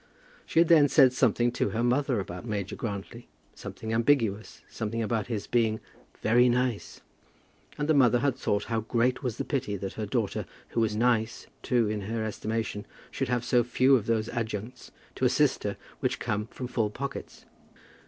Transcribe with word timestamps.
She 0.47 0.57
had 0.57 0.67
then 0.67 0.87
said 0.87 1.13
something 1.13 1.51
to 1.51 1.69
her 1.69 1.83
mother 1.83 2.19
about 2.19 2.43
Major 2.43 2.75
Grantly, 2.75 3.27
something 3.53 3.93
ambiguous, 3.93 4.63
something 4.67 5.03
about 5.03 5.27
his 5.27 5.45
being 5.45 5.79
"very 6.23 6.49
nice," 6.49 7.01
and 7.77 7.87
the 7.87 7.93
mother 7.93 8.17
had 8.17 8.35
thought 8.35 8.63
how 8.63 8.79
great 8.79 9.21
was 9.21 9.37
the 9.37 9.45
pity 9.45 9.75
that 9.75 9.93
her 9.93 10.07
daughter, 10.07 10.47
who 10.69 10.79
was 10.79 10.95
"nice" 10.95 11.45
too 11.61 11.87
in 11.87 12.01
her 12.01 12.23
estimation, 12.25 12.87
should 13.11 13.29
have 13.29 13.45
so 13.45 13.63
few 13.63 13.95
of 13.95 14.07
those 14.07 14.27
adjuncts 14.29 14.89
to 15.13 15.25
assist 15.25 15.65
her 15.65 15.77
which 15.99 16.17
come 16.17 16.47
from 16.47 16.65
full 16.65 16.89
pockets. 16.89 17.45